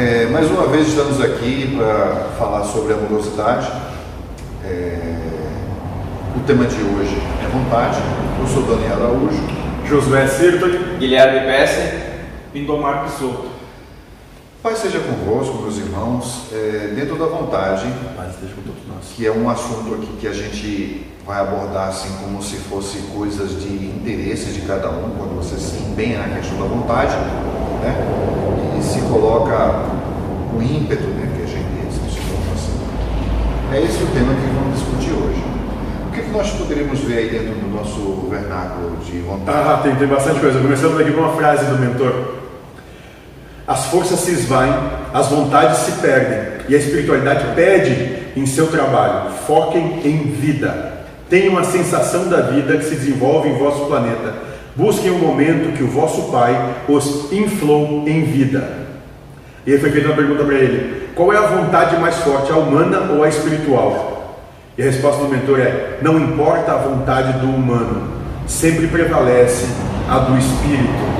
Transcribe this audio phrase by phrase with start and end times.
[0.00, 3.70] É, mais uma vez estamos aqui para falar sobre amorosidade.
[4.64, 4.96] É,
[6.34, 7.98] o tema de hoje é vontade.
[8.40, 9.42] Eu sou Daniel Araújo.
[9.84, 10.96] Josué Sirtoli.
[10.98, 12.00] Guilherme Pesce.
[12.54, 13.50] Lindomar Pissotto.
[14.62, 17.84] Pai seja convosco, meus irmãos, é, dentro da vontade,
[18.16, 19.04] Paz esteja com todos nós.
[19.14, 23.60] que é um assunto aqui que a gente vai abordar assim como se fosse coisas
[23.60, 27.14] de interesse de cada um, quando você se empenha na questão da vontade,
[27.82, 28.59] né?
[28.82, 29.84] Se coloca
[30.56, 31.70] o ímpeto, né, que a gente
[32.54, 32.80] assim.
[33.72, 35.44] É esse o tema que vamos discutir hoje.
[36.08, 39.58] O que, que nós poderíamos ver aí dentro do nosso vernáculo de vontade?
[39.58, 40.58] Ah, tem, tem bastante coisa.
[40.60, 42.40] Começando aqui com uma frase do mentor.
[43.66, 44.74] As forças se esvaem,
[45.14, 49.30] as vontades se perdem e a espiritualidade pede em seu trabalho.
[49.46, 51.04] Foquem em vida.
[51.28, 54.49] Tenham a sensação da vida que se desenvolve em vosso planeta.
[54.80, 56.56] Busquem o momento que o vosso Pai
[56.88, 58.78] os inflou em vida.
[59.66, 62.56] E aí foi feita uma pergunta para ele: qual é a vontade mais forte, a
[62.56, 64.38] humana ou a espiritual?
[64.78, 68.10] E a resposta do mentor é: não importa a vontade do humano,
[68.46, 69.66] sempre prevalece
[70.08, 71.10] a do espírito.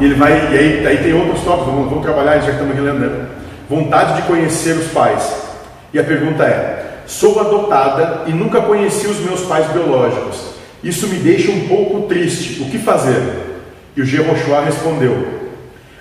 [0.00, 2.72] E ele vai, e aí, aí tem outros tópicos, vamos, vamos trabalhar, já que estamos
[2.72, 3.26] aqui né?
[3.68, 5.30] Vontade de conhecer os pais.
[5.92, 10.53] E a pergunta é: sou adotada e nunca conheci os meus pais biológicos.
[10.84, 12.62] Isso me deixa um pouco triste.
[12.62, 13.20] O que fazer?
[13.96, 15.26] E o Jehoshua respondeu: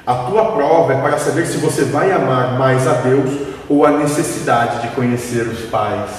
[0.05, 3.31] A tua prova é para saber se você vai amar mais a Deus
[3.69, 6.09] ou a necessidade de conhecer os pais.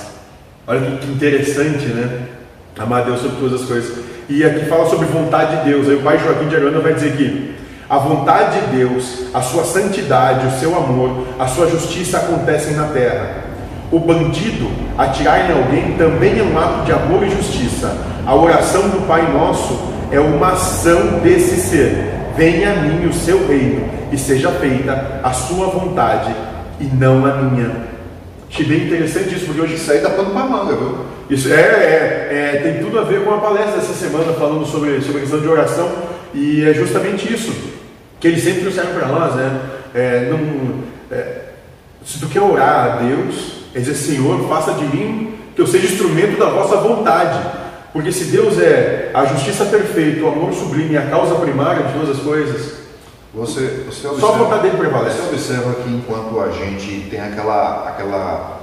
[0.67, 2.29] Olha que, interessante, né?
[2.79, 4.05] Amar Deus sobre todas as coisas.
[4.29, 5.87] E aqui fala sobre vontade de Deus.
[5.87, 7.55] Aí o pai Joaquim de Aranda vai dizer que
[7.89, 12.89] a vontade de Deus, a sua santidade, o seu amor, a sua justiça acontecem na
[12.89, 13.45] terra.
[13.91, 17.97] O bandido atirar em alguém também é um ato de amor e justiça.
[18.27, 19.79] A oração do Pai Nosso
[20.11, 22.13] é uma ação desse ser.
[22.37, 26.35] Venha a mim o seu reino e seja feita a sua vontade
[26.81, 27.70] e não a minha.
[28.51, 30.98] Achei bem interessante isso, porque hoje Isso aí dá pano para manga, viu?
[31.29, 35.01] isso é, é, é, tem tudo a ver com a palestra dessa semana falando sobre,
[35.01, 35.91] sobre a questão de oração
[36.35, 37.53] e é justamente isso
[38.20, 39.61] que eles sempre trouxeram para nós, né?
[39.95, 41.41] É, não, é,
[42.05, 45.86] se tu quer orar a Deus, é dizer Senhor, faça de mim que eu seja
[45.86, 47.39] instrumento da vossa vontade,
[47.92, 51.92] porque se Deus é a justiça perfeita, o amor sublime e a causa primária de
[51.92, 52.84] todas as coisas,
[53.33, 55.17] Você, você só a vontade dele prevalece.
[55.18, 58.61] Você observa que enquanto a gente tem aquela, aquela,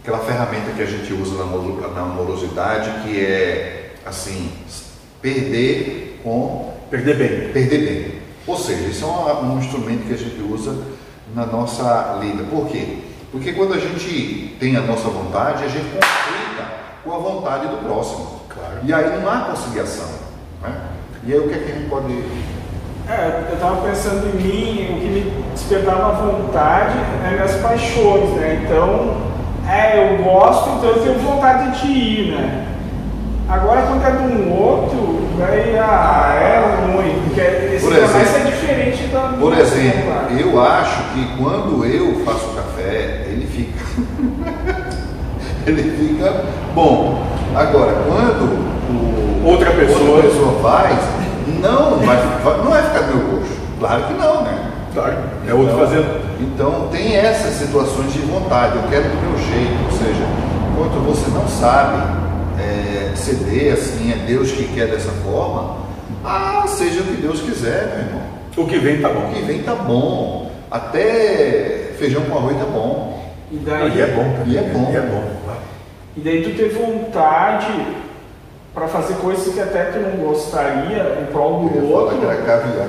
[0.00, 4.48] aquela ferramenta que a gente usa na amoro- na amorosidade, que é assim,
[5.20, 7.52] perder com Perder bem.
[7.52, 8.12] perder bem.
[8.46, 10.76] Ou seja, isso é uma- um instrumento que a gente usa
[11.34, 12.44] na nossa lida.
[12.44, 12.98] Por quê?
[13.36, 16.72] Porque quando a gente tem a nossa vontade, a gente conflita
[17.04, 18.40] com a vontade do próximo.
[18.48, 18.78] Claro.
[18.82, 20.08] E aí não há conciliação.
[20.62, 20.72] Né?
[21.22, 22.24] E aí o que, é que a gente pode
[23.06, 28.62] É, eu tava pensando em mim, o que me despertava vontade é minhas paixões, né?
[28.64, 29.18] Então,
[29.68, 32.66] é, eu gosto, então eu tenho vontade de ir, né?
[33.50, 38.24] Agora, quando é de um outro, daí, ah, é ruim, porque esse Por exemplo- é
[38.24, 38.50] da
[39.40, 43.84] Por exemplo, eu acho que quando eu faço café, ele fica.
[45.66, 46.44] ele fica
[46.74, 47.24] bom.
[47.54, 50.98] Agora, quando o- Outra pessoa- outra pessoa faz,
[51.62, 53.56] não vai, vai- não vai ficar do meu gosto.
[53.78, 54.70] Claro que não, né?
[54.92, 55.16] Claro.
[55.46, 56.26] É outro Então- fazendo.
[56.40, 60.24] Então tem essas situações de vontade, eu quero do meu jeito, ou seja,
[60.72, 62.02] enquanto você não sabe
[62.58, 65.76] é, ceder assim, é Deus que quer dessa forma,
[66.24, 68.35] ah, seja o que Deus quiser, meu irmão.
[68.56, 69.32] O que vem tá O bom.
[69.32, 70.50] que vem tá bom.
[70.70, 73.32] Até feijão com arroz tá bom.
[73.50, 74.42] E daí, E é bom.
[74.46, 74.90] E é bom.
[74.92, 75.36] E é bom.
[76.16, 77.86] E daí tu ter vontade
[78.74, 82.36] para fazer coisas que até tu não gostaria em prol do falar outro, que era
[82.36, 82.88] caviar.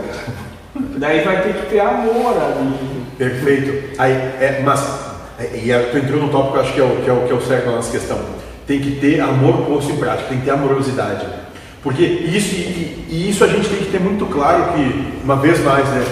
[0.97, 3.03] daí vai ter que ter amor ali.
[3.17, 3.99] Perfeito.
[3.99, 4.81] Aí, é, mas,
[5.39, 7.13] é, e é, tu entrou num tópico que eu acho que é, o, que, é
[7.13, 8.19] o, que é o certo da nossa questão.
[8.65, 11.25] Tem que ter amor posto em prática, tem que ter amorosidade.
[11.83, 15.63] Porque isso, e, e isso a gente tem que ter muito claro que, uma vez
[15.63, 16.03] mais, né?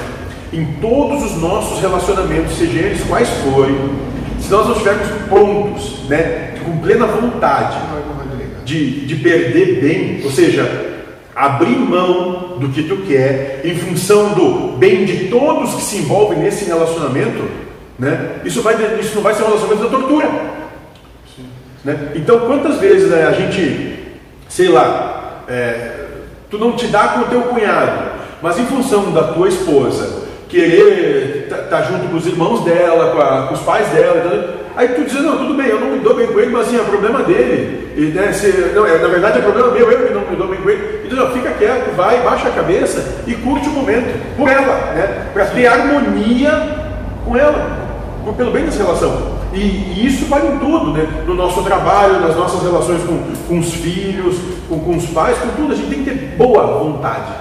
[0.54, 3.76] Em todos os nossos relacionamentos, seja eles quais forem,
[4.40, 7.78] se nós não estivermos prontos, né, com plena vontade
[8.64, 10.94] de, de perder bem, ou seja,
[11.36, 16.40] abrir mão do que tu quer em função do bem de todos que se envolvem
[16.40, 17.44] nesse relacionamento,
[18.00, 18.38] né?
[18.46, 20.30] Isso, vai, isso não vai ser um relacionamento da tortura.
[21.84, 22.14] Né?
[22.16, 24.00] Então, quantas vezes né, a gente,
[24.50, 25.15] sei lá,
[25.48, 26.06] é,
[26.50, 28.12] tu não te dá com o teu cunhado,
[28.42, 33.22] mas em função da tua esposa querer estar tá junto com os irmãos dela, com,
[33.22, 34.50] a- com os pais dela, entendeu?
[34.76, 36.78] aí tu diz, não, tudo bem, eu não me dou bem com ele, mas assim,
[36.80, 37.94] é problema dele.
[37.96, 40.48] E, né, se, não, é, na verdade é problema meu, eu que não me dou
[40.48, 41.02] bem com ele.
[41.06, 45.28] Então, não, fica quieto, vai, baixa a cabeça e curte o momento por ela, né?
[45.34, 46.52] Para ter harmonia
[47.26, 47.86] com ela,
[48.36, 49.35] pelo bem dessa relação.
[49.56, 51.24] E, e, isso vale em tudo, né?
[51.26, 53.18] No nosso trabalho, nas nossas relações com,
[53.48, 54.36] com os filhos,
[54.68, 57.32] com, com os pais, com tudo, a gente tem que ter boa vontade.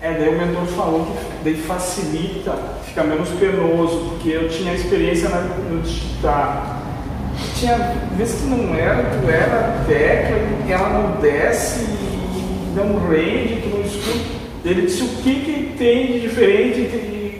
[0.00, 2.54] É, daí o mentor falou que daí facilita,
[2.86, 6.80] fica menos penoso, porque eu tinha experiência na, no digitar.
[7.56, 7.76] Tinha
[8.16, 10.38] vezes que não era, tu era tecla,
[10.68, 14.42] ela não desce e não rende, tu não escuta.
[14.64, 17.32] Ele disse o que, que tem de diferente,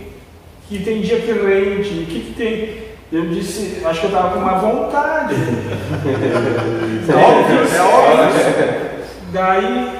[0.69, 2.82] que tem dia que rende, o que, que tem
[3.13, 5.35] eu disse, acho que eu estava com uma vontade.
[7.09, 8.93] é óbvio, é óbvio.
[9.31, 9.91] Daí,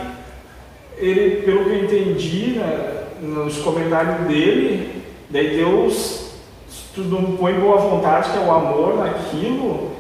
[0.97, 6.33] ele, pelo que eu entendi né, nos comentários dele, daí Deus,
[6.69, 9.91] se tu não põe boa vontade, que é o amor naquilo,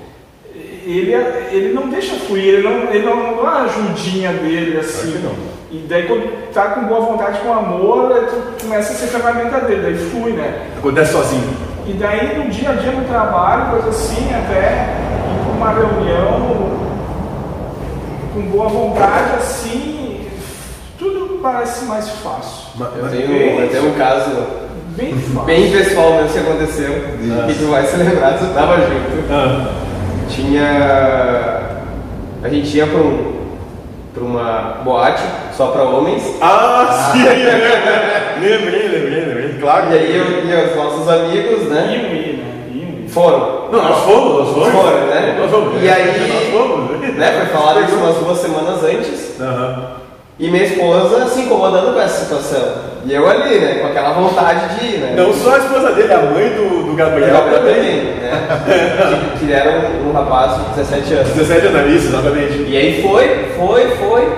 [0.86, 5.22] ele, ele não deixa fluir, ele não, ele não dá a ajudinha dele assim.
[5.70, 9.82] E daí quando tá com boa vontade, com amor, tu começa a ser ferramenta dele,
[9.82, 10.70] daí flui, né?
[10.78, 11.71] Acontece sozinho.
[11.86, 14.94] E daí no dia a dia no trabalho, coisa assim, até
[15.30, 16.82] ir para uma reunião
[18.32, 20.28] com boa vontade, assim,
[20.96, 22.68] tudo parece mais fácil.
[22.96, 24.30] Eu tenho, tenho um caso
[24.96, 25.14] bem,
[25.44, 26.92] bem pessoal mesmo que aconteceu,
[27.48, 29.32] e tu vai se lembrar, tu estava junto.
[29.32, 29.82] Ah.
[30.28, 31.82] Tinha.
[32.42, 33.32] A gente ia para um,
[34.14, 35.22] para uma boate
[35.56, 36.22] só para homens.
[36.40, 37.22] Ah, sim!
[38.40, 39.92] lembrei, lembrei, lembrei, claro.
[39.92, 41.86] E aí eu e os nossos amigos, né?
[41.90, 43.08] Iam ir, né?
[43.08, 43.70] Foram.
[43.70, 44.72] Não, nós fomos, nós fomos.
[44.72, 45.36] Foram, né?
[45.38, 45.82] Nós fomos.
[45.82, 47.00] E aí, nós fomos.
[47.00, 47.32] né?
[47.32, 49.40] Foi falado isso umas duas semanas antes.
[49.40, 50.02] Uhum.
[50.38, 52.92] E minha esposa se incomodando com essa situação.
[53.04, 53.74] E eu ali, né?
[53.80, 55.14] Com aquela vontade de ir, né?
[55.16, 57.74] Não só a esposa dele, a mãe do, do Gabriel também.
[57.74, 59.36] também né?
[59.38, 61.28] que, que era um, um, rapaz de 17 anos.
[61.32, 62.64] 17 anos, isso, exatamente.
[62.68, 64.32] E aí foi, foi, foi.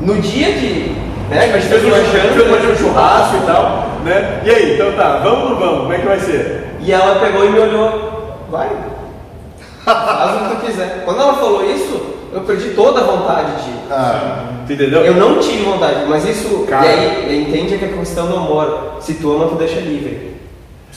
[0.00, 0.94] No dia de.
[1.34, 3.88] Né, a gente fez um lanchando, um churrasco e tal.
[4.04, 4.42] Né?
[4.44, 5.80] E aí, então tá, vamos ou não vamos?
[5.80, 6.64] Como é que vai ser?
[6.80, 8.38] E ela pegou e me olhou.
[8.50, 8.70] Vai.
[9.84, 11.02] Faz o que tu quiser.
[11.04, 12.00] Quando ela falou isso,
[12.32, 13.72] eu perdi toda a vontade de.
[13.90, 15.00] Ah, entendeu?
[15.02, 16.64] Eu não tive vontade, mas isso.
[16.68, 16.86] Cara.
[16.86, 18.98] E aí, entende que é questão do amor.
[19.00, 20.34] Se tu ama, tu deixa livre.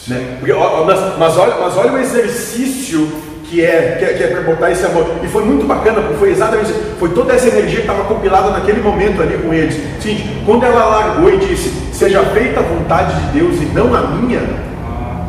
[0.07, 0.37] Né?
[0.39, 3.11] Porque, ó, mas, mas, olha, mas olha o exercício
[3.49, 5.05] que é, que é, que é para botar esse amor.
[5.23, 8.81] E foi muito bacana, porque foi exatamente foi toda essa energia que estava compilada naquele
[8.81, 9.75] momento ali com eles.
[10.01, 14.01] Sim, quando ela largou e disse, seja feita a vontade de Deus e não a
[14.01, 14.41] minha,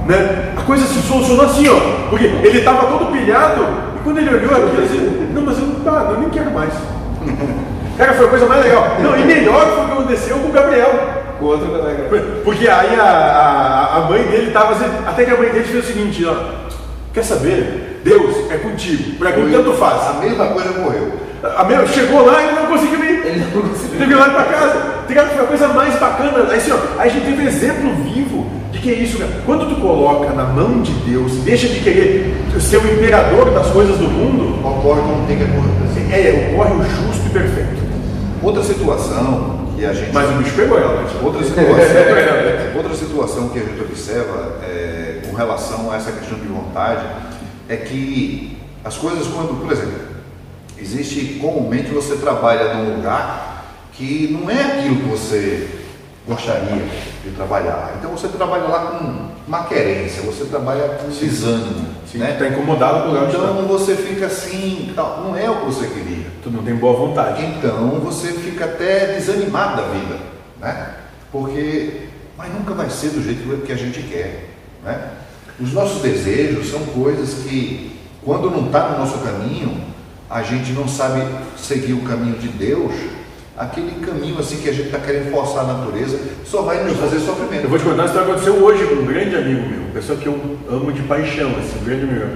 [0.06, 0.54] né?
[0.56, 2.08] A coisa se solucionou assim, ó.
[2.10, 3.62] Porque ele estava todo pilhado,
[3.96, 6.72] e quando ele olhou aquilo, assim, não, mas eu, não, eu nem quero mais.
[7.96, 8.96] Cara, foi a coisa mais legal.
[9.00, 11.18] Não, e melhor foi o que aconteceu com o Gabriel.
[11.38, 12.08] Com o outro colega.
[12.44, 15.84] Porque aí a, a, a mãe dele estava assim, até que a mãe dele fez
[15.84, 16.34] o seguinte, ó,
[17.12, 17.87] quer saber?
[18.04, 19.16] Deus é contigo.
[19.18, 20.16] Para quem tanto faz.
[20.16, 21.12] A mesma coisa morreu.
[21.42, 23.10] A minha, chegou lá e não conseguiu nem.
[23.10, 23.98] Ele não conseguiu.
[23.98, 24.98] Teve lá para casa.
[25.08, 26.50] Foi a coisa mais bacana.
[26.50, 29.30] Aí, assim, ó, a gente teve um exemplo vivo de que é isso, cara.
[29.46, 33.96] Quando tu coloca na mão de Deus, deixa de querer ser o imperador das coisas
[33.96, 36.12] do mundo, ocorre como tem que acontecer.
[36.12, 37.88] É, ocorre o justo e perfeito.
[38.42, 40.12] Outra situação que a gente.
[40.12, 41.08] Mas o bicho pegou ela, né?
[41.22, 46.48] Outra situação, outra situação que a gente observa é, com relação a essa questão de
[46.48, 47.02] vontade
[47.68, 50.00] é que as coisas quando, por exemplo,
[50.78, 55.68] existe comumente você trabalha num lugar que não é aquilo que você
[56.26, 56.84] gostaria
[57.24, 57.94] de trabalhar.
[57.98, 61.88] Então você trabalha lá com uma querência, você trabalha com desânimo.
[62.10, 62.32] Sim, né?
[62.32, 65.86] Está incomodado com o lugar Então você fica assim, tal, não é o que você
[65.86, 66.26] queria.
[66.42, 67.44] Tu não tem boa vontade.
[67.44, 70.16] Então você fica até desanimado da vida,
[70.60, 70.94] né?
[71.32, 74.50] Porque, mas nunca vai ser do jeito que a gente quer,
[74.84, 75.10] né?
[75.60, 77.92] Os nossos desejos são coisas que,
[78.24, 79.76] quando não está no nosso caminho,
[80.30, 81.22] a gente não sabe
[81.56, 82.92] seguir o caminho de Deus
[83.58, 87.18] aquele caminho assim que a gente está querendo forçar a natureza, só vai nos fazer
[87.18, 87.64] sofrimento.
[87.64, 89.90] Eu vou te contar uma história que aconteceu hoje com um grande amigo meu, uma
[89.92, 92.26] pessoa que eu amo de paixão, assim, um grande amigo.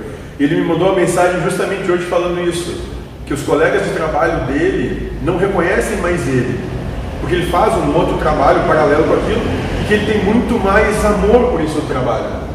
[0.41, 2.77] Ele me mandou uma mensagem justamente hoje falando isso,
[3.25, 6.59] que os colegas de trabalho dele não reconhecem mais ele,
[7.21, 9.43] porque ele faz um outro trabalho paralelo com aquilo,
[9.81, 12.52] e que ele tem muito mais amor por esse outro trabalho.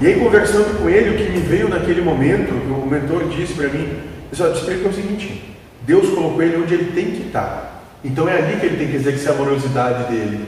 [0.00, 3.68] E aí conversando com ele, o que me veio naquele momento, o mentor disse para
[3.68, 3.88] mim,
[4.30, 7.82] eu só te é o seguinte, Deus colocou ele onde ele tem que estar.
[8.04, 10.46] Então é ali que ele tem que exercer a amorosidade dele.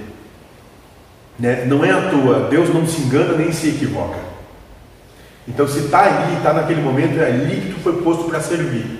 [1.38, 1.64] Né?
[1.64, 4.19] Não é à toa, Deus não se engana nem se equivoca.
[5.47, 8.99] Então se está ali, está naquele momento, é ali que tu foi posto para servir.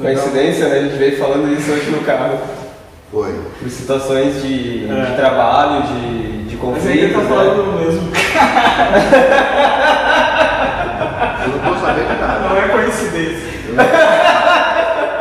[0.00, 0.78] Coincidência, né?
[0.78, 2.38] A gente veio falando isso hoje no carro.
[3.10, 3.34] Foi.
[3.58, 5.06] Por situações de, é.
[5.06, 6.84] de trabalho, de conflito.
[6.84, 7.28] Mas ele tá né?
[7.28, 7.84] falando né?
[7.84, 8.12] mesmo.
[11.42, 12.48] Eu não estou sabendo nada.
[12.48, 13.48] Não é coincidência.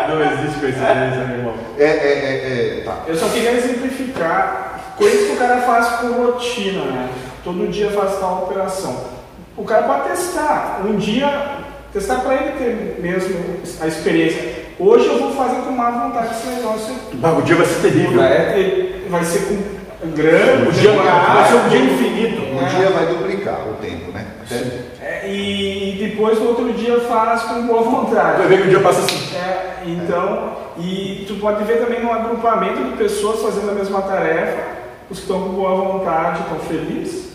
[0.09, 1.53] Não existe coincidência, meu irmão.
[1.77, 3.03] É, é, é, é, tá.
[3.07, 7.09] Eu só queria exemplificar coisas que o cara faz por rotina, né?
[7.43, 9.17] Todo dia faz tal operação.
[9.55, 10.81] O cara pode testar.
[10.85, 11.57] Um dia,
[11.93, 14.67] testar para ele ter mesmo a experiência.
[14.79, 16.93] Hoje eu vou fazer com má vontade esse negócio.
[17.13, 18.17] o dia vai ser terrível.
[18.17, 22.41] Vai, vai ser com grande, o dia vai ser um dia infinito.
[22.53, 22.65] Um é.
[22.65, 24.25] dia vai duplicar o tempo, né?
[25.01, 28.37] É, e depois no outro dia faz com boa vontade.
[28.37, 29.35] Vai ver que o dia passa assim.
[29.35, 34.63] É, então, e tu pode ver também num agrupamento de pessoas fazendo a mesma tarefa,
[35.09, 37.31] os que estão com boa vontade estão felizes,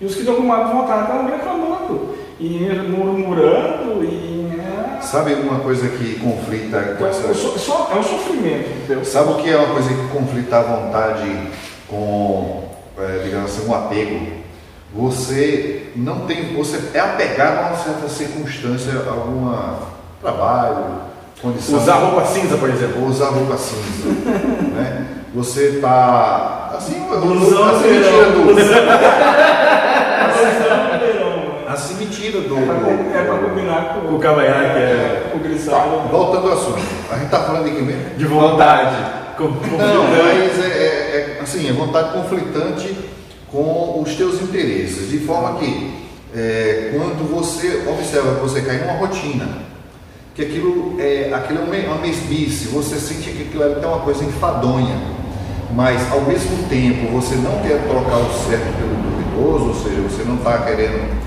[0.00, 2.48] e os que estão com má vontade estão reclamando, e
[2.88, 4.28] murmurando, e
[5.00, 7.28] Sabe uma coisa que conflita com essa.
[7.28, 8.86] É um sofrimento.
[8.86, 9.08] Deus.
[9.08, 11.48] Sabe o que é uma coisa que conflita a vontade
[11.88, 12.64] com,
[12.98, 14.38] é, digamos assim, um apego?
[14.94, 16.54] Você não tem.
[16.54, 19.80] Você é apegado a uma certa circunstância, alguma
[20.20, 21.02] trabalho,
[21.40, 21.78] condição.
[21.78, 23.06] Usar roupa cinza, por exemplo.
[23.06, 24.08] Usar roupa cinza.
[24.74, 25.06] né?
[25.34, 26.72] Você está.
[26.76, 28.50] Assim, blusão, assim, mentira do.
[31.68, 32.56] assim me tira do.
[33.14, 35.32] É para combinar com o cavanhaque, é.
[35.34, 35.90] O grisalho.
[35.90, 36.80] Tá, voltando ao assunto.
[37.10, 38.16] A gente está falando de quem mesmo?
[38.16, 38.96] De vontade.
[39.38, 40.97] Não, mas é, é,
[41.48, 42.94] é, assim, é vontade conflitante
[43.50, 45.10] com os teus interesses.
[45.10, 45.94] De forma que
[46.34, 49.48] é, quando você observa que você cai numa rotina,
[50.34, 54.96] que aquilo é, aquilo é uma mesmice, você sente que aquilo é uma coisa enfadonha,
[55.74, 60.22] mas ao mesmo tempo você não quer trocar o certo pelo duvidoso, ou seja, você
[60.24, 61.18] não está querendo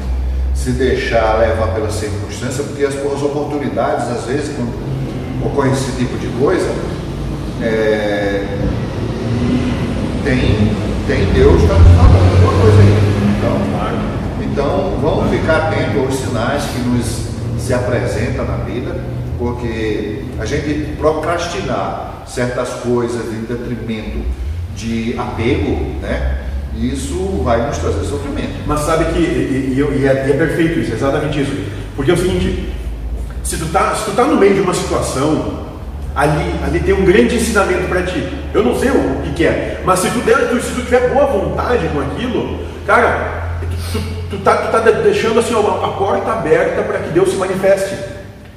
[0.53, 4.71] se deixar levar pela circunstância, porque as, as oportunidades, às vezes, quando
[5.43, 6.69] ocorre esse tipo de coisa,
[7.61, 8.45] é,
[10.23, 10.71] tem,
[11.07, 13.11] tem Deus está falando alguma coisa aí.
[13.37, 18.99] Então, então vamos ficar atentos aos sinais que nos se apresentam na vida,
[19.37, 24.19] porque a gente procrastinar certas coisas em detrimento
[24.75, 26.39] de apego, né?
[26.75, 28.63] isso vai nos trazer sofrimento.
[28.65, 31.51] Mas sabe que, e, e, e, é, e, é, perfeito isso, é exatamente isso.
[31.95, 32.73] Porque é o seguinte,
[33.43, 35.60] se tu tá, se tu tá no meio de uma situação,
[36.15, 38.27] ali, ali tem um grande ensinamento para ti.
[38.53, 41.25] Eu não sei o que, que, é, mas se tu, der, se tu tiver boa
[41.25, 46.81] vontade com aquilo, cara, tu, tu, tu, tá, tu tá deixando assim, a porta aberta
[46.81, 47.95] para que Deus se manifeste.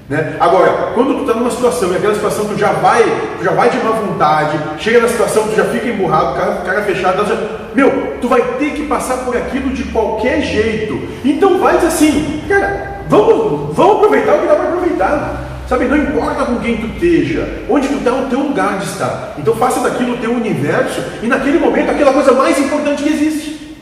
[0.08, 0.37] Né?
[0.38, 3.02] Agora, quando tu está numa situação e aquela situação tu já vai,
[3.38, 6.82] tu já vai de má vontade, chega na situação, tu já fica emburrado, cara, cara
[6.82, 7.37] fechado, já,
[7.75, 11.00] meu, tu vai ter que passar por aquilo de qualquer jeito.
[11.25, 15.53] Então vai assim, cara, vamos, vamos aproveitar o que dá para aproveitar.
[15.68, 19.35] Sabe, não importa com quem tu esteja, onde tu está, o teu lugar de estar.
[19.38, 23.76] Então faça daquilo o teu universo e naquele momento aquela coisa mais importante que existe.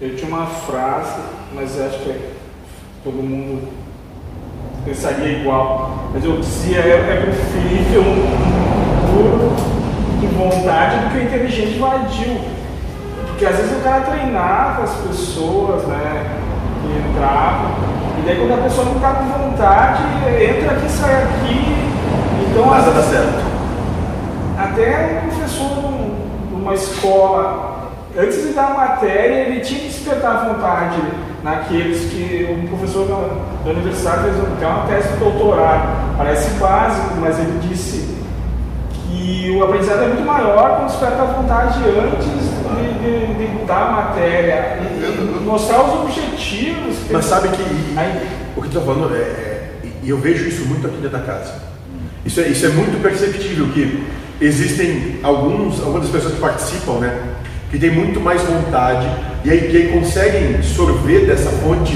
[0.00, 1.20] Eu tinha uma frase,
[1.54, 2.12] mas acho que
[3.04, 3.68] todo mundo
[4.84, 6.10] pensaria igual.
[6.12, 9.56] Mas eu dizia, é, é preferível um puro
[10.20, 12.40] de vontade do que inteligente vadio.
[13.28, 16.40] Porque às vezes o cara treinava as pessoas, né?
[16.86, 17.70] Que entravam.
[18.18, 21.76] E daí quando a pessoa não está com vontade, entra aqui, sai aqui.
[22.50, 23.44] Então, Nada dá certo.
[24.58, 25.86] Até um professor
[26.52, 31.02] numa escola, antes de dar a matéria, ele tinha que despertar a vontade
[31.42, 33.06] naqueles que um professor
[33.64, 36.16] da universidade fez uma tese de doutorado.
[36.16, 38.15] Parece básico, mas ele disse
[39.26, 42.26] que o aprendizado é muito maior quando desperta a vontade antes
[42.76, 46.94] de, de, de dar a matéria e mostrar os objetivos.
[47.10, 47.62] Mas sabe que
[47.98, 49.70] aí, o que tu está falando é, é,
[50.02, 51.54] e eu vejo isso muito aqui dentro da casa.
[52.24, 54.06] Isso é, isso é muito perceptível que
[54.40, 57.20] existem alguns, algumas pessoas que participam, né?
[57.70, 59.08] que tem muito mais vontade
[59.44, 61.94] e aí, que aí conseguem sorver dessa fonte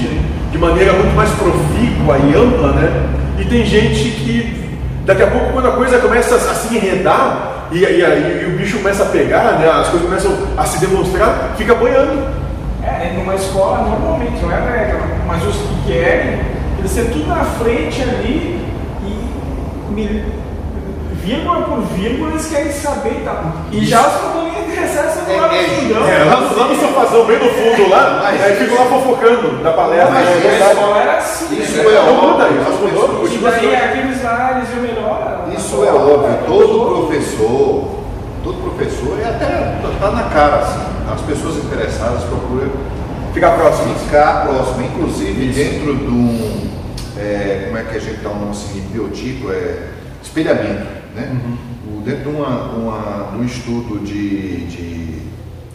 [0.51, 3.09] de maneira muito mais profícua e ampla, né?
[3.39, 4.60] E tem gente que
[5.05, 8.57] daqui a pouco quando a coisa começa a se enredar e, e, e, e o
[8.57, 9.69] bicho começa a pegar, né?
[9.69, 12.41] As coisas começam a se demonstrar, fica boiando.
[12.83, 16.39] É, numa escola normalmente não é regra, mas os que querem,
[16.79, 18.59] eles têm tudo na frente ali
[19.05, 20.41] e
[21.23, 23.43] vírgula por vírgula eles querem saber tá?
[23.71, 26.07] e já os probleminhas de recesso é, lá no é, fundão.
[26.07, 30.11] É, lá, lá no sofazão, bem no fundo lá, aí ficam lá fofocando da palestra.
[30.11, 31.61] Mas é, a escola era assim.
[31.61, 31.95] Isso né?
[31.95, 32.61] é óbvio.
[32.61, 33.27] Isso mudou.
[33.27, 35.47] E daí aqueles lá, eles iam melhor.
[35.55, 36.37] Isso é óbvio.
[36.47, 38.03] Todo professor,
[38.43, 40.81] todo professor, é até tá na cara assim.
[41.11, 42.71] As pessoas interessadas procuram
[43.33, 43.93] ficar próximo.
[43.95, 44.85] Ficar próximo.
[44.85, 45.59] Inclusive Isso.
[45.59, 46.71] dentro de um.
[47.17, 49.51] É, como é que a gente dá um nome assim, biotipo?
[49.51, 49.89] É
[50.23, 50.87] espelhamento.
[51.15, 51.29] Né?
[51.31, 51.97] Uhum.
[51.97, 55.21] O, dentro de, uma, uma, de um estudo de, de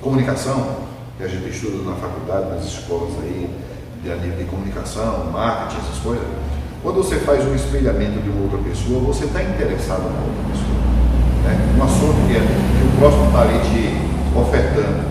[0.00, 0.79] comunicação,
[1.19, 3.49] que a gente estuda na faculdade, nas escolas aí,
[4.03, 6.25] de, nível de comunicação, marketing, essas coisas,
[6.83, 10.86] quando você faz um espelhamento de uma outra pessoa, você está interessado na outra pessoa.
[11.47, 11.75] Né?
[11.79, 15.05] Um assunto que, é, que o próximo está ali te ofertando.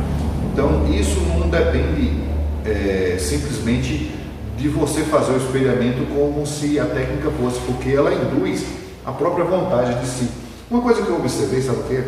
[0.51, 2.19] Então, isso não depende
[2.65, 4.11] é, simplesmente
[4.57, 8.65] de você fazer o espelhamento como se a técnica fosse, porque ela induz
[9.05, 10.29] a própria vontade de si.
[10.69, 12.03] Uma coisa que eu observei, sabe o que?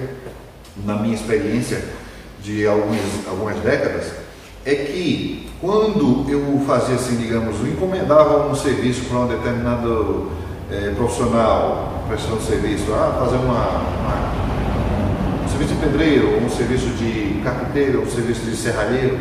[0.85, 1.83] Na minha experiência
[2.41, 4.11] de algumas, algumas décadas,
[4.65, 10.31] é que quando eu fazia assim, digamos, eu encomendava um serviço para um determinado
[10.71, 17.41] é, profissional, prestando serviço, ah, fazer uma, uma, um serviço de pedreiro, um serviço de
[17.43, 19.19] carpinteiro, um serviço de serralheiro,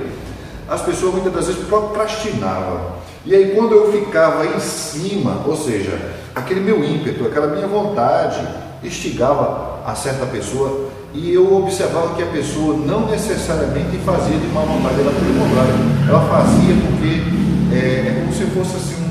[0.69, 2.97] as pessoas muitas das vezes procrastinavam.
[3.25, 5.99] E aí quando eu ficava em cima, ou seja,
[6.35, 8.47] aquele meu ímpeto, aquela minha vontade,
[8.83, 14.61] instigava a certa pessoa e eu observava que a pessoa não necessariamente fazia de má
[14.61, 15.75] vontade, ela pelo contrário,
[16.09, 19.06] ela fazia porque é, é como se fosse assim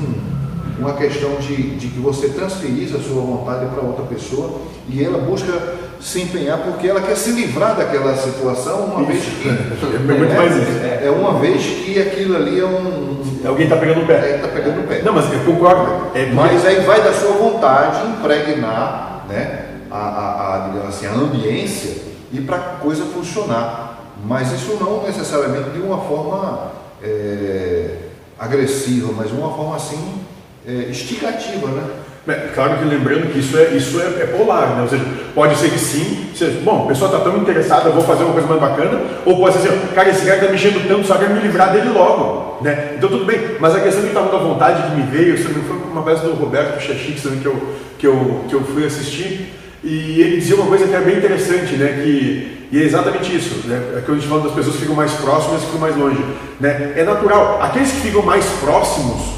[0.78, 5.18] uma questão de, de que você transferisse a sua vontade para outra pessoa e ela
[5.18, 5.52] busca
[6.00, 9.12] se empenhar porque ela quer se livrar daquela situação uma isso.
[9.12, 9.48] vez que
[9.96, 10.78] é, muito é, mais isso.
[10.82, 13.16] É, é, uma vez que aquilo ali é um
[13.46, 16.26] alguém está pegando o pé é, está pegando o pé não mas eu concordo é,
[16.32, 22.02] mas aí vai da sua vontade impregnar né a, a, a digamos assim a ambiência
[22.32, 27.96] e para a coisa funcionar mas isso não necessariamente de uma forma é,
[28.38, 30.26] agressiva mas de uma forma assim
[30.66, 31.84] é, estigativa né
[32.28, 34.82] é, claro que lembrando que isso é, isso é, é, polar, né?
[34.82, 38.24] ou seja, pode ser que sim, seja, bom, a pessoa está tão interessada, vou fazer
[38.24, 41.16] uma coisa mais bacana, ou pode ser assim, cara, esse cara está mexendo tanto, só
[41.18, 42.94] quero me livrar dele logo, né?
[42.96, 46.02] Então tudo bem, mas a questão que estava da vontade que me veio, foi uma
[46.02, 49.52] vez do Roberto Chachix que eu, que, eu, que eu fui assistir,
[49.84, 52.00] e ele dizia uma coisa que é bem interessante, né?
[52.02, 53.98] Que, e é exatamente isso, né?
[53.98, 56.24] É que a gente fala das pessoas que ficam mais próximas e ficam mais longe,
[56.58, 56.94] né?
[56.96, 59.35] É natural, aqueles que ficam mais próximos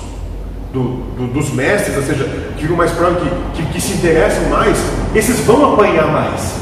[0.72, 0.82] do,
[1.16, 2.24] do, dos mestres, ou seja,
[2.56, 3.22] que ficam mais próximos,
[3.54, 4.76] que, que, que, se interessam mais,
[5.14, 6.54] esses vão apanhar mais.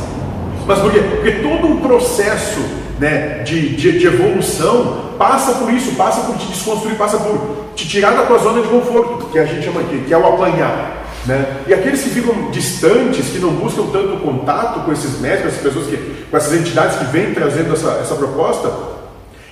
[0.66, 1.00] Mas por quê?
[1.00, 2.60] Porque todo um processo
[2.98, 7.86] né, de, de, de, evolução passa por isso, passa por te desconstruir, passa por te
[7.88, 11.04] tirar da tua zona de conforto, que a gente chama aqui, que é o apanhar.
[11.26, 11.44] Né?
[11.66, 15.62] E aqueles que ficam distantes, que não buscam tanto contato com esses mestres, com essas
[15.62, 18.70] pessoas que, com essas entidades que vêm trazendo essa, essa proposta,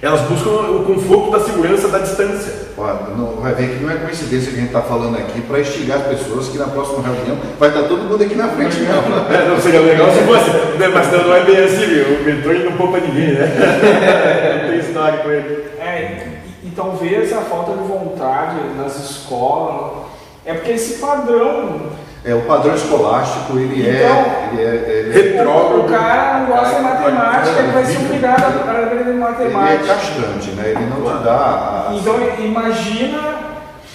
[0.05, 2.69] elas buscam o conforto da segurança da distância.
[3.17, 5.97] não, vai ver que não é coincidência que a gente está falando aqui para instigar
[5.97, 9.35] as pessoas que na próxima reunião vai estar todo mundo aqui na frente, não.
[9.35, 10.89] É, não seria legal se fosse, né?
[10.89, 12.19] mas não é bem assim, viu?
[12.19, 14.61] o mentor não poupa ninguém, né?
[14.63, 15.65] não tem história com ele.
[15.81, 20.05] É, e, e talvez a falta de vontade nas escolas
[20.45, 21.81] é porque esse padrão
[22.25, 25.81] é, o padrão escolástico, ele é, então, é, ele é, ele retrógrado.
[25.81, 29.73] O cara não gosta de matemática, ele vai ser obrigado a aprender matemática.
[29.73, 30.71] Ele é castrante, né?
[30.71, 31.89] Ele não te dá...
[31.91, 31.95] A...
[31.95, 33.35] Então, imagina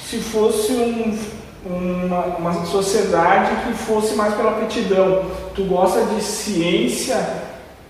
[0.04, 1.18] se fosse um,
[1.66, 5.24] uma, uma sociedade que fosse mais pela aptidão.
[5.56, 7.18] Tu gosta de ciência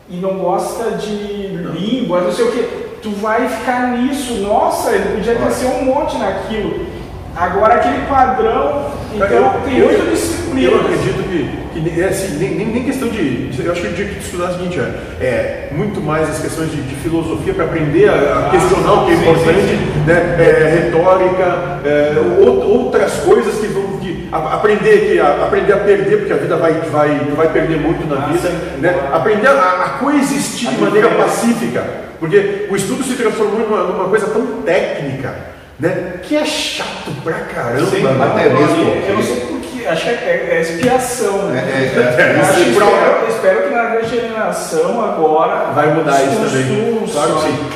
[0.09, 2.63] e não gosta de língua, não sei o que.
[3.01, 4.35] Tu vai ficar nisso.
[4.35, 6.87] Nossa, ele podia crescer um monte naquilo.
[7.35, 10.71] Agora aquele padrão, então eu, tem muita disciplina.
[10.71, 13.49] Eu acredito que, que é assim, nem, nem, nem, questão de.
[13.63, 14.83] Eu acho que eu tinha que estudar o seguinte, é,
[15.21, 19.05] é muito mais as questões de, de filosofia para aprender a, a ah, questionar o
[19.05, 19.99] que é importante, sim, sim.
[20.05, 20.35] Né?
[20.39, 23.99] É, retórica, é, outras coisas que vão.
[23.99, 27.79] Que, a, aprender, que, a, aprender a perder, porque a vida vai, vai, vai perder
[27.79, 28.49] muito na ah, vida.
[28.79, 29.09] Né?
[29.11, 31.83] Aprender a, a coexistir de maneira pacífica.
[32.19, 36.19] Porque o estudo se transformou numa, numa coisa tão técnica né?
[36.21, 37.85] Que é chato pra caramba.
[37.85, 38.83] Sim, até mesmo.
[39.07, 41.47] Eu não sei porquê, acho que é, é expiação.
[41.47, 41.59] Né?
[41.59, 47.07] É, é, é, acho, espero, espero, que na regeneração agora vai mudar isso também.
[47.11, 47.69] Claro que sim.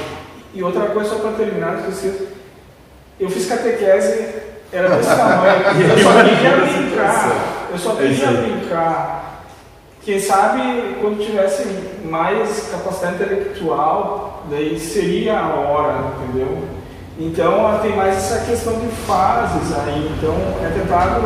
[0.54, 1.80] E outra coisa só para terminar,
[3.20, 4.28] eu fiz catequese,
[4.72, 5.64] era desse tamanho.
[5.90, 7.32] eu só queria brincar.
[7.72, 9.44] Eu só queria brincar.
[10.02, 11.66] Quem sabe quando tivesse
[12.04, 16.83] mais capacidade intelectual, daí seria a hora, entendeu?
[17.20, 21.22] Então tem mais essa questão de fases aí, então é tentado,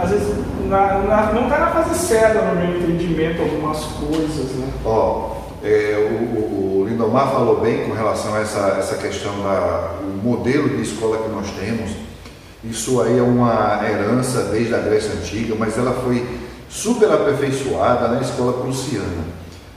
[0.00, 0.36] às vezes
[0.68, 4.52] na, na, não está na fase certa no meu entendimento algumas coisas.
[4.52, 4.68] Né?
[4.84, 5.32] Ó,
[5.64, 10.82] é, o, o, Lindomar falou bem com relação a essa, essa questão do modelo de
[10.82, 11.90] escola que nós temos.
[12.62, 16.24] Isso aí é uma herança desde a Grécia Antiga, mas ela foi
[16.68, 19.24] super aperfeiçoada na escola prussiana.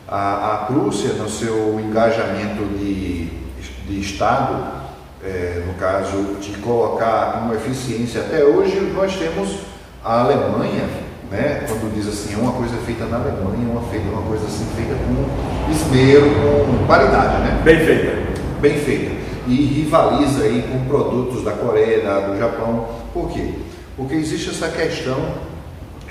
[0.08, 3.43] A, a Prússia, no seu engajamento de
[3.88, 4.84] de Estado,
[5.24, 8.22] é, no caso de colocar uma eficiência.
[8.22, 9.60] Até hoje nós temos
[10.04, 10.88] a Alemanha,
[11.32, 14.66] né, quando diz assim, é uma coisa feita na Alemanha, uma, feita, uma coisa assim
[14.76, 17.62] feita com esmero, com qualidade, né?
[17.64, 18.24] Bem feita.
[18.60, 19.12] Bem feita.
[19.48, 22.88] E rivaliza aí com produtos da Coreia, da, do Japão.
[23.14, 23.54] Por quê?
[23.96, 25.18] Porque existe essa questão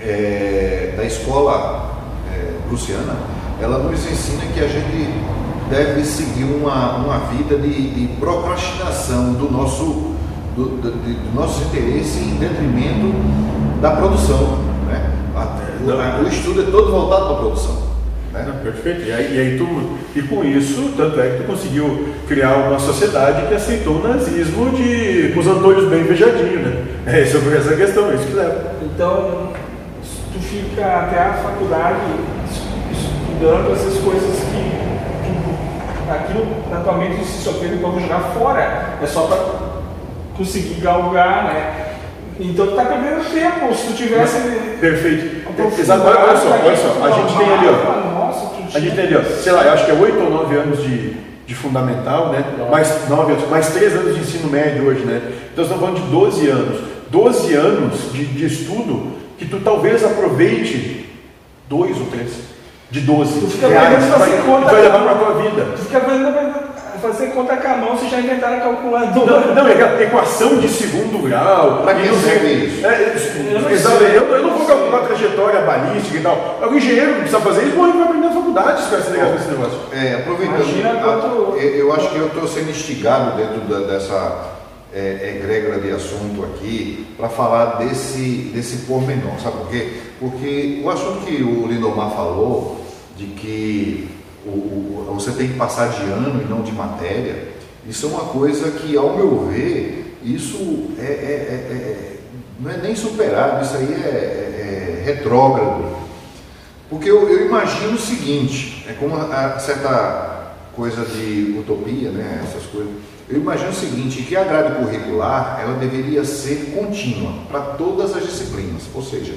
[0.00, 2.00] é, da escola
[2.32, 3.16] é, prussiana,
[3.60, 5.08] ela nos ensina que a gente
[5.72, 10.12] deve seguir uma, uma vida de, de procrastinação do nosso,
[10.54, 13.10] do, do, do nosso interesse em detrimento
[13.80, 14.58] da produção.
[14.86, 15.10] Né?
[15.82, 17.82] o, o estudo é todo voltado para a produção.
[18.34, 18.44] Né?
[18.46, 19.08] Não, perfeito.
[19.08, 22.78] E aí, e aí, tu, e com isso, tanto é que tu conseguiu criar uma
[22.78, 26.84] sociedade que aceitou o nazismo de, com os Antônios bem invejadinhos, né?
[27.06, 28.74] É sobre essa questão, é isso que leva.
[28.82, 29.48] Então,
[30.34, 32.00] tu fica até a faculdade
[32.92, 34.91] estudando essas coisas que
[36.16, 39.38] aquilo na tua mente se sofreu quando jogar fora, é só para
[40.36, 41.92] conseguir galgar, né?
[42.40, 44.38] Então tu tá perdendo tempo, se tu tivesse.
[44.80, 45.42] Perfeito.
[45.78, 48.32] Exato, olha só, olha só, a gente tem ali, ó.
[48.74, 50.82] A gente tem ali, ó, sei lá, eu acho que é 8 ou 9 anos
[50.82, 51.14] de,
[51.46, 52.44] de fundamental, né?
[52.70, 55.20] Mais 9 anos, mais 3 anos de ensino médio hoje, né?
[55.52, 56.80] Então estamos falando de 12 anos.
[57.10, 61.06] 12 anos de, de estudo que tu talvez aproveite
[61.68, 62.51] dois ou três
[62.92, 64.18] de 12 tu fica reais, vai,
[64.64, 65.64] vai levar para a tua vida.
[65.76, 66.30] Tu fica vendo
[67.00, 69.40] fazer conta com a mão, vocês já inventaram a calculadora.
[69.46, 71.82] Não, não é equação de segundo grau.
[71.82, 72.86] Para que não serve isso?
[72.86, 73.14] É,
[73.50, 76.60] eu, não eu, eu, não vou calcular trajetória balística e tal.
[76.70, 79.30] O engenheiro que precisa fazer isso, ele vai aprender na faculdade se vai se ligar
[79.30, 79.78] com esse negócio.
[79.90, 81.56] É, aproveitando, quanto...
[81.58, 84.52] eu acho que eu estou sendo instigado dentro da, dessa
[84.94, 89.92] é, egrégora de assunto aqui para falar desse, desse pormenor, sabe por quê?
[90.20, 92.81] Porque o assunto que o Lindomar falou,
[93.22, 94.08] de que
[94.44, 97.52] o, o, você tem que passar de ano e não de matéria,
[97.88, 102.18] isso é uma coisa que, ao meu ver, isso é, é, é, é
[102.58, 105.96] não é nem superado, isso aí é, é, é retrógrado.
[106.88, 112.42] Porque eu, eu, imagino o seguinte, é como a, a certa coisa de utopia, né,
[112.44, 112.92] essas coisas.
[113.28, 118.24] Eu imagino o seguinte, que a grade curricular ela deveria ser contínua para todas as
[118.24, 119.34] disciplinas, ou seja,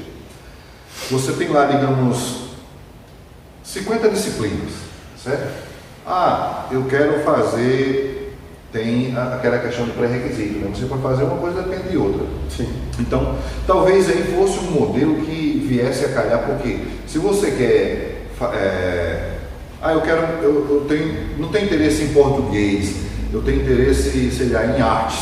[1.10, 2.45] você tem lá, digamos,
[3.65, 4.71] 50 disciplinas,
[5.21, 5.51] certo?
[6.06, 8.38] Ah, eu quero fazer,
[8.71, 10.71] tem aquela questão do pré-requisito, né?
[10.73, 12.25] Você pode fazer uma coisa depende de outra.
[12.56, 12.71] Sim.
[12.99, 19.38] Então, talvez aí fosse um modelo que viesse a calhar, porque se você quer, é,
[19.82, 22.95] ah, eu quero, eu, eu tenho, não tenho interesse em português,
[23.34, 25.19] eu tenho interesse, sei lá, em artes,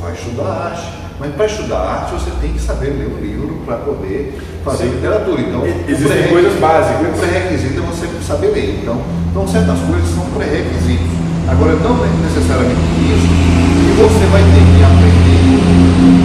[0.00, 1.01] vai estudar arte.
[1.22, 4.98] Mas para estudar arte você tem que saber ler um livro para poder fazer Sim.
[4.98, 5.40] literatura.
[5.40, 7.14] Então, existem coisas básicas.
[7.14, 8.82] O pré-requisito é você saber ler.
[8.82, 8.98] Então,
[9.30, 11.14] então certas coisas são pré-requisitos.
[11.46, 15.62] Agora, não é necessariamente isso que você vai ter que aprender,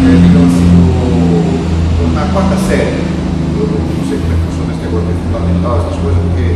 [0.02, 2.98] é, digamos assim, no, na quarta série.
[3.54, 6.48] Eu não sei como é que funciona esse negócio de fundamental, essas coisas, porque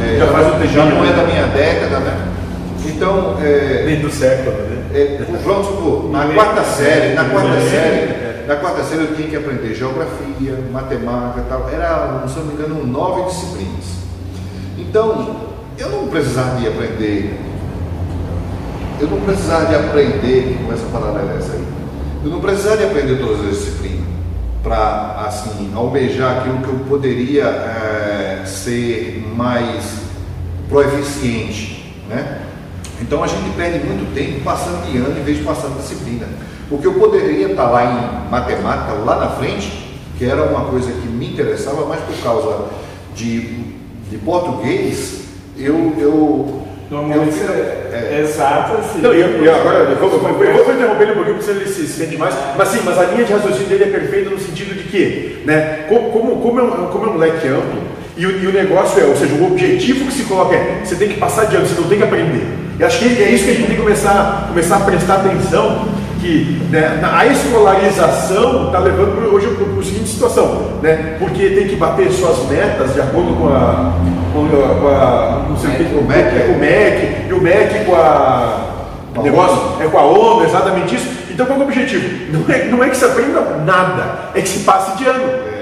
[0.00, 2.32] é, já, faz um já não é da minha década, né?
[2.86, 3.36] Então.
[3.44, 4.73] É, Nem do século, né?
[4.94, 9.34] É, vamos supor, na quarta série, na quarta série, na quarta série eu tinha que
[9.34, 11.68] aprender geografia, matemática tal.
[11.68, 13.86] Era, se não me engano, nove disciplinas.
[14.78, 15.34] Então,
[15.76, 17.40] eu não precisava de aprender.
[19.00, 21.64] Eu não precisava de aprender, com essa palavra é essa aí.
[22.24, 24.04] Eu não precisava de aprender todas as disciplinas
[24.62, 30.04] para assim almejar aquilo que eu poderia é, ser mais
[30.68, 31.73] proeficiente?
[33.00, 36.26] Então a gente perde muito tempo passando de ano em vez de passando disciplina.
[36.68, 39.70] Porque eu poderia estar lá em matemática, lá na frente,
[40.16, 42.66] que era uma coisa que me interessava, mas por causa
[43.14, 43.40] de,
[44.10, 45.24] de português,
[45.56, 45.94] eu.
[45.98, 49.00] eu Normalmente eu, é, é, exato assim.
[49.00, 51.86] Não, eu, eu agora eu vou, eu vou, interromper ele um pouquinho porque ele se
[51.86, 52.34] sente mais.
[52.56, 55.86] Mas sim, mas a linha de raciocínio dele é perfeita no sentido de que, né,
[55.88, 57.80] como, como, como, é, um, como é um moleque amplo,
[58.16, 60.94] e o, e o negócio é, ou seja, o objetivo que se coloca é você
[60.94, 62.63] tem que passar de ano, você não tem que aprender.
[62.78, 65.86] E acho que é isso que a gente tem que começar, começar a prestar atenção,
[66.20, 71.16] que né, a escolarização está levando hoje para a seguinte situação, né?
[71.18, 73.92] porque tem que bater suas metas de acordo com a,
[74.32, 77.84] com a, com a não sei o que, o MEC, o MEC, e o MEC
[77.84, 78.70] com a
[79.16, 81.06] o negócio é com a ONU, exatamente isso.
[81.30, 82.32] Então qual é o objetivo?
[82.32, 85.53] Não é, não é que se aprenda nada, é que se passe de ano.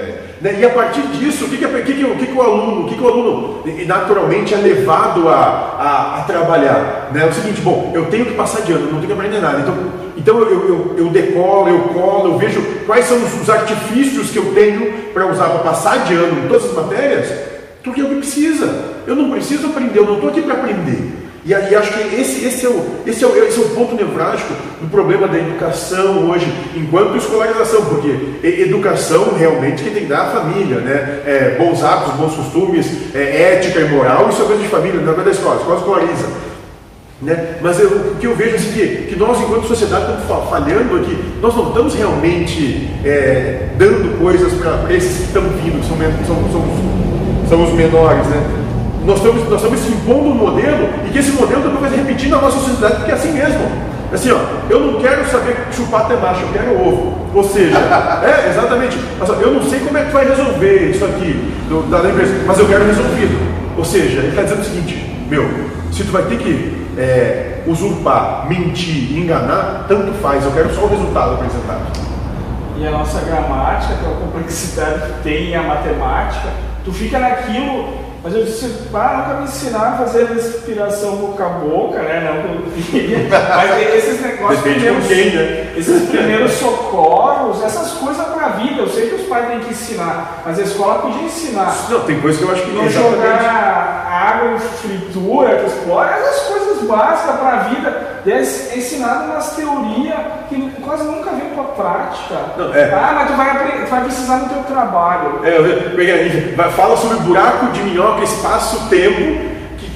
[0.43, 0.57] Né?
[0.59, 3.01] E a partir disso, o que, que, o, que, que o aluno, o que, que
[3.01, 7.11] o aluno naturalmente é levado a, a, a, trabalhar?
[7.13, 7.23] Né?
[7.23, 9.61] É o seguinte, bom, eu tenho que passar de ano, não tenho que aprender nada.
[9.61, 9.73] Então,
[10.17, 14.37] então eu, eu, eu decolo, eu colo, eu vejo quais são os, os artifícios que
[14.37, 17.33] eu tenho para usar para passar de ano em todas as matérias,
[17.81, 18.91] porque é o que precisa.
[19.07, 21.22] Eu não preciso aprender, eu não estou aqui para aprender.
[21.45, 23.95] E, e acho que esse, esse, é o, esse, é o, esse é o ponto
[23.95, 30.21] nevrálgico do problema da educação hoje, enquanto escolarização, porque educação realmente que tem que dar
[30.21, 31.21] à família, né?
[31.25, 35.11] É, bons hábitos, bons costumes, é, ética e moral, isso é coisa de família, não
[35.11, 36.27] é coisa da escola, a escola escolariza.
[37.21, 37.55] Né?
[37.61, 40.95] Mas eu, o que eu vejo é assim, que, que nós, enquanto sociedade, estamos falhando
[40.97, 46.35] aqui, nós não estamos realmente é, dando coisas para esses que estão vindo, que são,
[46.35, 48.27] são, são, são os menores.
[48.27, 48.62] Né?
[49.05, 52.29] Nós estamos, nós estamos impondo um modelo e que esse modelo depois vai se repetir
[52.29, 53.93] na nossa sociedade, porque é assim mesmo.
[54.13, 54.37] Assim, ó,
[54.69, 57.17] eu não quero saber chupar até macho, eu quero ovo.
[57.33, 57.77] Ou seja,
[58.23, 58.97] é, exatamente.
[59.41, 62.67] Eu não sei como é que vai resolver isso aqui do, da empresa, mas eu
[62.67, 63.53] quero resolvido.
[63.75, 65.49] Ou seja, ele está dizendo o seguinte, meu,
[65.91, 70.89] se tu vai ter que é, usurpar, mentir, enganar, tanto faz, eu quero só o
[70.89, 71.81] resultado apresentado.
[72.77, 76.49] E a nossa gramática, pela complexidade que tem a matemática,
[76.85, 81.49] tu fica naquilo mas eu disse, ah, nunca me ensinaram a fazer respiração boca a
[81.49, 82.21] boca, né?
[82.23, 82.63] Não,
[83.29, 85.73] Mas esses negócios, primeiros, né?
[85.75, 89.71] esses primeiros socorros, essas coisas para a vida, eu sei que os pais têm que
[89.71, 91.75] ensinar, mas a escola podia ensinar.
[91.89, 96.43] Não, tem coisa que eu acho que não jogar água em fritura, que explora, essas
[96.43, 96.52] coisas
[96.83, 100.19] básicas para a vida, é ensinado umas teorias
[100.49, 102.35] que quase nunca vem para a prática.
[102.57, 102.93] Não, é.
[102.93, 105.41] Ah, mas tu vai, tu vai precisar no teu trabalho.
[105.43, 109.53] É, eu, fala sobre buraco de minhoca espaço-tempo.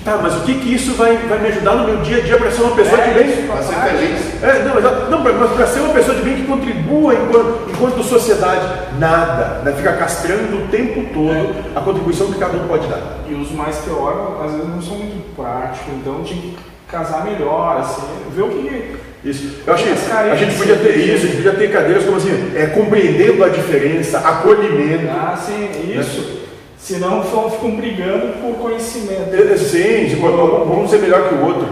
[0.08, 2.38] Tá, mas o que, que isso vai, vai me ajudar no meu dia a dia
[2.38, 3.46] para ser uma pessoa é, de bem?
[3.46, 4.42] Para ser feliz.
[4.42, 8.66] É, não, não mas para ser uma pessoa de bem que contribua enquanto, enquanto sociedade.
[8.98, 9.64] Nada.
[9.66, 9.74] Né?
[9.76, 11.78] Fica castrando o tempo todo é.
[11.78, 13.02] a contribuição que cada um pode dar.
[13.28, 16.58] E os mais teóricos, às vezes, não são muito práticos, então tinha que
[16.90, 18.02] casar melhor, assim,
[18.36, 18.98] ver o que.
[19.24, 19.62] Isso.
[19.66, 22.68] Eu que a gente podia ter isso, a gente podia ter cadeiras como assim, é,
[22.68, 25.08] compreendendo a diferença, acolhimento.
[25.10, 25.70] Ah, sim,
[26.00, 26.22] isso.
[26.22, 26.38] Né?
[26.78, 29.34] Senão ficam brigando por conhecimento.
[29.34, 31.68] É, sim, tipo, vamos ser melhor que o outro.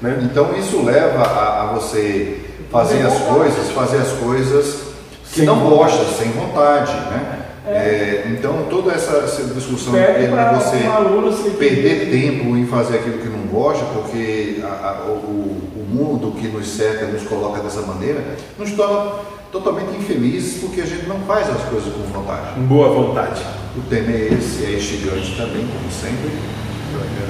[0.00, 0.20] Né?
[0.22, 2.38] Então isso leva a, a você
[2.70, 4.90] fazer as coisas, fazer as coisas
[5.32, 7.39] que não gosta, sem vontade, né?
[7.70, 7.72] É.
[7.72, 13.28] É, então toda essa, essa discussão de você um perder tempo em fazer aquilo que
[13.28, 18.22] não gosta, porque a, a, o, o mundo que nos cerca nos coloca dessa maneira,
[18.58, 19.12] nos torna
[19.52, 22.58] totalmente infelizes porque a gente não faz as coisas com vontade.
[22.60, 23.42] Boa vontade.
[23.76, 26.30] O tema é esse, é instigante também, como sempre.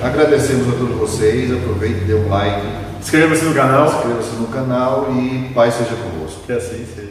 [0.03, 2.67] Agradecemos a todos vocês, aproveite, dê um like.
[2.99, 3.87] Inscreva-se no canal.
[3.87, 6.41] Inscreva-se no canal e paz seja convosco.
[6.47, 7.10] Que assim seja.